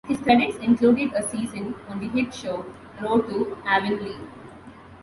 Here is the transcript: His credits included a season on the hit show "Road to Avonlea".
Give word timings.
His 0.07 0.17
credits 0.19 0.57
included 0.63 1.13
a 1.13 1.21
season 1.29 1.75
on 1.87 1.99
the 1.99 2.07
hit 2.09 2.33
show 2.33 2.65
"Road 3.03 3.29
to 3.29 3.55
Avonlea". 3.67 4.17